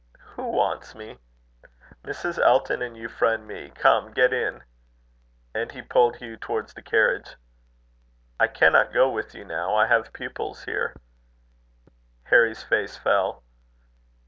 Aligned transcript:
"Who 0.33 0.47
wants 0.49 0.95
me?" 0.95 1.19
"Mrs. 2.03 2.39
Elton 2.39 2.81
and 2.81 2.95
Euphra 2.97 3.35
and 3.35 3.47
me. 3.47 3.69
Come, 3.69 4.11
get 4.13 4.33
in." 4.33 4.63
And 5.53 5.71
he 5.73 5.83
pulled 5.83 6.15
Hugh 6.15 6.37
towards 6.37 6.73
the 6.73 6.81
carriage. 6.81 7.35
"I 8.39 8.47
cannot 8.47 8.93
go 8.93 9.11
with 9.11 9.35
you 9.35 9.45
now. 9.45 9.75
I 9.75 9.85
have 9.85 10.11
pupils 10.11 10.63
here." 10.63 10.95
Harry's 12.23 12.63
face 12.63 12.97
fell. 12.97 13.43